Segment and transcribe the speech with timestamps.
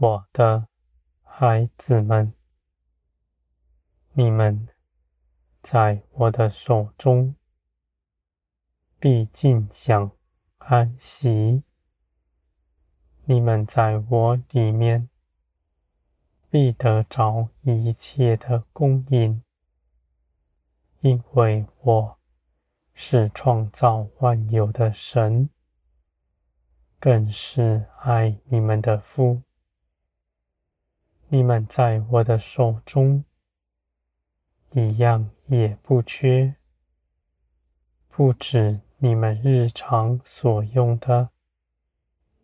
[0.00, 0.68] 我的
[1.24, 2.32] 孩子们，
[4.12, 4.68] 你们
[5.60, 7.34] 在我的手中
[9.00, 10.12] 必尽享
[10.58, 11.64] 安息；
[13.24, 15.08] 你们在我里面
[16.48, 19.42] 必得着一切的供应，
[21.00, 22.18] 因为我
[22.94, 25.50] 是创造万有的神，
[27.00, 29.42] 更是爱你们的父。
[31.30, 33.22] 你们在我的手中，
[34.72, 36.54] 一样也不缺，
[38.08, 41.28] 不止你们日常所用的，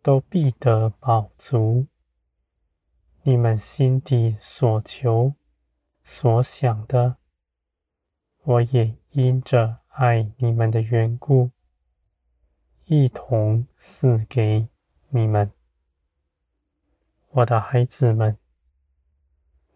[0.03, 1.87] 都必得饱足。
[3.23, 5.33] 你们心底所求、
[6.03, 7.15] 所想的，
[8.43, 11.49] 我也因着爱你们的缘故，
[12.85, 14.67] 一同赐给
[15.09, 15.51] 你们，
[17.31, 18.37] 我的孩子们。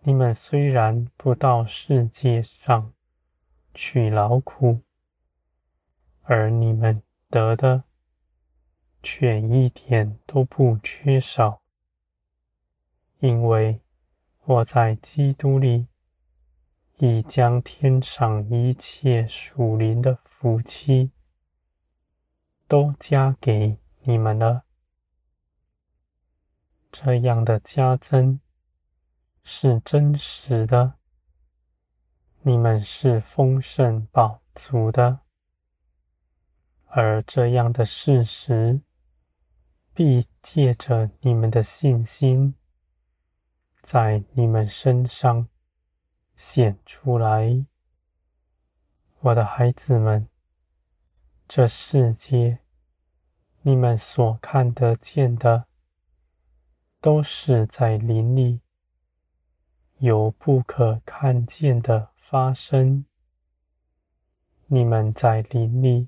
[0.01, 2.93] 你们虽然不到世界上
[3.73, 4.79] 去劳苦，
[6.23, 7.83] 而你们得的
[9.03, 11.61] 却一点都不缺少，
[13.19, 13.81] 因为
[14.45, 15.87] 我在基督里
[16.97, 21.11] 已将天上一切属灵的福气
[22.67, 24.63] 都加给你们了。
[26.89, 28.39] 这样的加增。
[29.51, 30.93] 是真实的，
[32.43, 35.21] 你们是丰盛饱足的，
[36.85, 38.79] 而这样的事实
[39.91, 42.53] 必借着你们的信心，
[43.81, 45.49] 在你们身上
[46.35, 47.65] 显出来。
[49.21, 50.29] 我的孩子们，
[51.47, 52.59] 这世界
[53.63, 55.65] 你们所看得见的，
[57.01, 58.61] 都是在林里。
[60.01, 63.03] 有不可看见的发生，
[64.67, 66.07] 你们在林里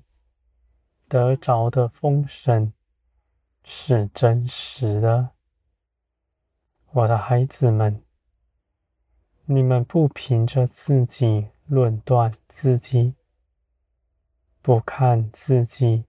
[1.08, 2.72] 得着的丰盛
[3.62, 5.32] 是真实的，
[6.92, 8.02] 我的孩子们，
[9.44, 13.14] 你们不凭着自己论断自己，
[14.62, 16.06] 不看自己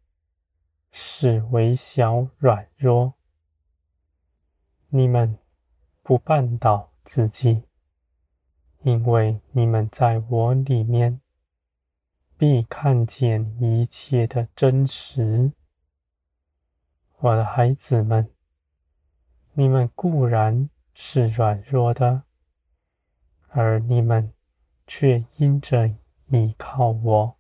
[0.90, 3.16] 是微小软弱，
[4.88, 5.38] 你们
[6.02, 7.64] 不绊倒自己。
[8.84, 11.22] 因为你们在我里面，
[12.38, 15.54] 必看见一切的真实。
[17.20, 18.30] 我的孩子们，
[19.54, 22.24] 你们固然是软弱的，
[23.48, 24.34] 而你们
[24.86, 25.90] 却因着
[26.28, 27.38] 依靠我，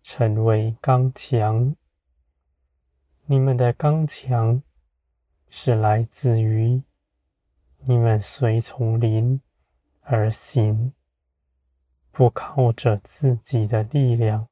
[0.00, 1.74] 成为刚强。
[3.26, 4.62] 你们的刚强
[5.48, 6.82] 是来自于
[7.78, 9.40] 你们随从灵。
[10.04, 10.92] 而行，
[12.10, 14.48] 不靠着自己的力量。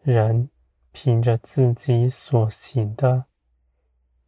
[0.00, 0.48] 人
[0.92, 3.24] 凭着自己所行的，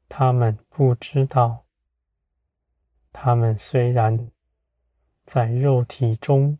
[0.08, 1.64] 他们不知道。
[3.12, 4.30] 他们虽然
[5.24, 6.58] 在肉体中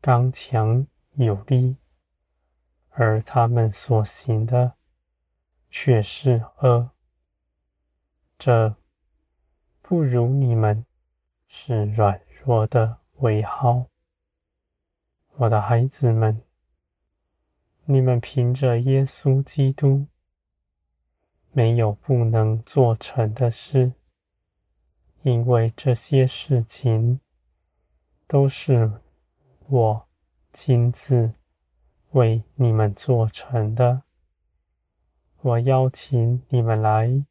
[0.00, 1.76] 刚强有力，
[2.90, 4.74] 而他们所行的
[5.68, 6.90] 却是恶。
[8.38, 8.76] 这
[9.82, 10.86] 不如你们。
[11.54, 13.84] 是软弱的尾号，
[15.36, 16.40] 我的孩子们，
[17.84, 20.06] 你们凭着耶稣基督，
[21.50, 23.92] 没有不能做成的事，
[25.20, 27.20] 因为这些事情
[28.26, 28.90] 都是
[29.68, 30.08] 我
[30.54, 31.34] 亲自
[32.12, 34.04] 为你们做成的。
[35.42, 37.26] 我邀请你们来，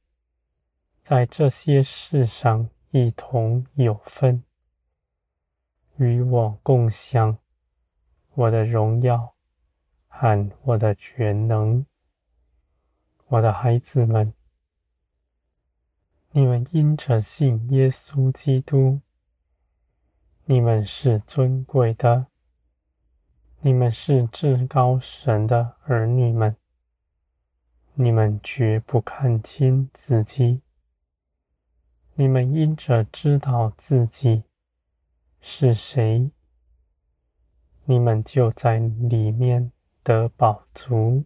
[1.02, 2.70] 在这些事上。
[2.92, 4.44] 一同有份，
[5.96, 7.38] 与我共享
[8.34, 9.34] 我的荣耀
[10.10, 11.86] 和我的全能，
[13.28, 14.34] 我的孩子们，
[16.32, 19.00] 你们因着信耶稣基督，
[20.44, 22.28] 你们是尊贵的，
[23.62, 26.58] 你们是至高神的儿女们，
[27.94, 30.62] 你们绝不看轻自己。
[32.16, 34.44] 你们因着知道自己
[35.40, 36.30] 是谁，
[37.86, 39.72] 你们就在里面
[40.04, 41.24] 得饱足，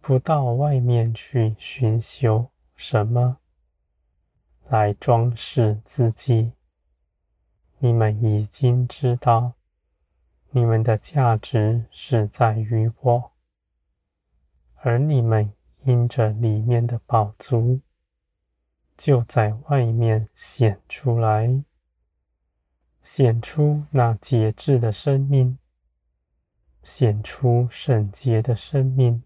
[0.00, 3.38] 不到外面去寻求什么
[4.68, 6.52] 来装饰自己。
[7.78, 9.54] 你们已经知道，
[10.50, 13.32] 你们的价值是在于我，
[14.76, 15.52] 而你们
[15.82, 17.80] 因着里面的宝足。
[18.96, 21.62] 就在外面显出来，
[23.00, 25.58] 显出那节制的生命，
[26.82, 29.22] 显出圣洁的生命，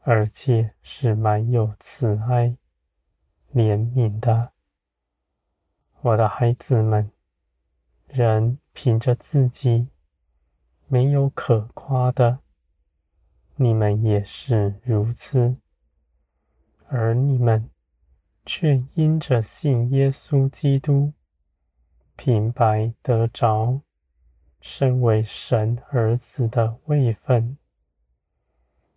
[0.00, 2.56] 而且是满有慈爱、
[3.54, 4.52] 怜悯的。
[6.02, 7.10] 我的孩子们，
[8.06, 9.88] 人凭着自己
[10.86, 12.40] 没有可夸的，
[13.56, 15.56] 你们也是如此，
[16.88, 17.70] 而你们
[18.46, 21.12] 却因着信耶稣基督，
[22.16, 23.80] 平白得着
[24.60, 27.56] 身为神儿子的位分。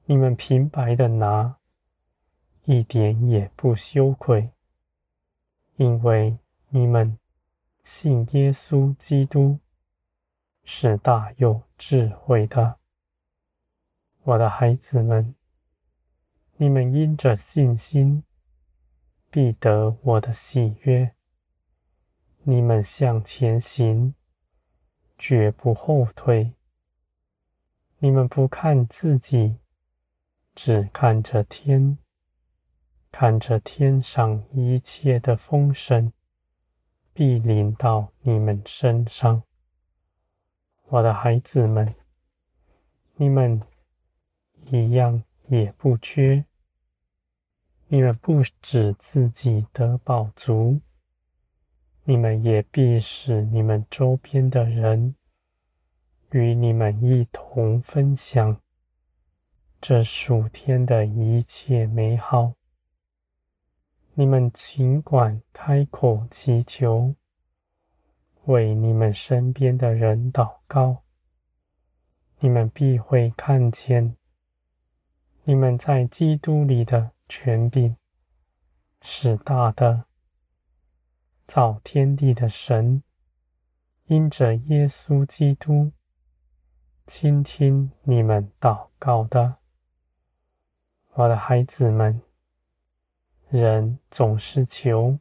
[0.05, 1.57] 你们平白的拿，
[2.65, 4.51] 一点也不羞愧，
[5.75, 6.37] 因为。
[6.69, 7.17] 你们
[7.81, 9.57] 信耶稣基督
[10.65, 12.77] 是大有智慧的，
[14.23, 15.33] 我的孩子们，
[16.57, 18.21] 你们因着信心
[19.29, 21.13] 必得我的喜悦。
[22.43, 24.15] 你们向前行，
[25.17, 26.53] 绝不后退。
[27.99, 29.57] 你们不看自己，
[30.55, 31.97] 只看着天，
[33.11, 36.13] 看着天上一切的丰盛。
[37.13, 39.41] 必临到你们身上，
[40.89, 41.95] 我的孩子们，
[43.15, 43.59] 你们
[44.69, 46.45] 一样也不缺。
[47.89, 50.81] 你们不止自己得饱足，
[52.03, 55.15] 你们也必使你们周边的人
[56.31, 58.59] 与你们一同分享
[59.79, 62.55] 这暑天的一切美好。
[64.15, 67.15] 你们尽管开口祈求，
[68.45, 71.03] 为你们身边的人祷告，
[72.39, 74.17] 你们必会看见，
[75.45, 77.95] 你们在基督里的权柄
[79.01, 80.05] 是大的。
[81.45, 83.03] 造天地的神，
[84.07, 85.93] 因着耶稣基督，
[87.05, 89.55] 倾听你们祷告的，
[91.13, 92.21] 我的孩子们。
[93.49, 95.19] 人总是求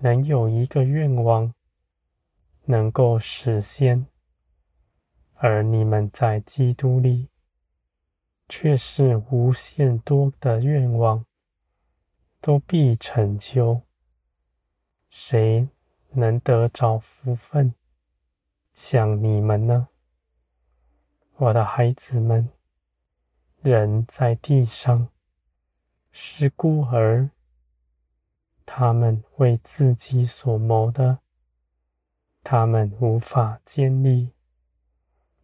[0.00, 1.52] 能有一个愿望
[2.64, 4.06] 能够实现，
[5.34, 7.28] 而你们在基督里
[8.54, 11.24] 却是无限多的愿望
[12.38, 13.80] 都必成就。
[15.08, 15.70] 谁
[16.10, 17.74] 能得着福分
[18.74, 19.88] 像你们呢？
[21.36, 22.50] 我的孩子们，
[23.62, 25.08] 人在地上。
[26.10, 27.30] 是孤儿，
[28.66, 31.20] 他们为自己所谋的，
[32.44, 34.34] 他们无法建立，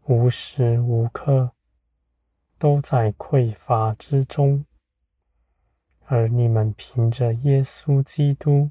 [0.04, 1.52] 无时无刻
[2.58, 4.64] 都在匮乏之中。
[6.04, 8.70] 而你们凭着耶稣基督，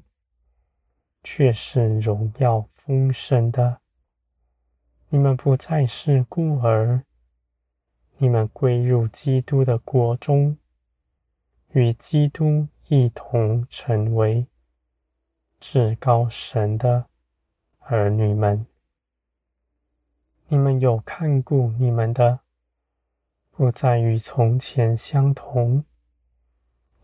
[1.22, 3.80] 却是荣耀丰盛的。
[5.08, 7.04] 你们不再是孤儿，
[8.18, 10.58] 你们归入基督的国中。
[11.72, 14.46] 与基督一同成为
[15.60, 17.06] 至高神的
[17.80, 18.66] 儿女们，
[20.48, 22.40] 你们有看顾你们的，
[23.58, 25.82] 不再与从前相同；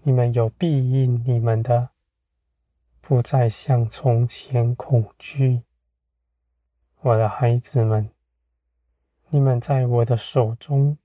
[0.04, 1.88] 你们有庇荫你们的，
[3.00, 5.64] 不再像从前恐惧。
[7.00, 8.08] 我的孩子们，
[9.30, 10.96] 你们在我的手中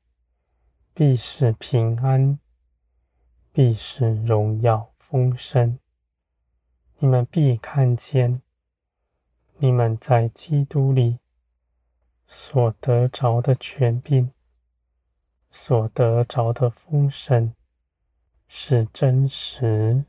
[0.94, 2.38] 必是平安。
[3.51, 5.79] 必是荣耀丰盛，
[7.00, 8.44] 你们必看见，
[9.58, 11.18] 你们在基督里
[12.27, 14.32] 所得着的权柄，
[15.51, 17.53] 所得着的风声
[18.48, 20.03] 是真实。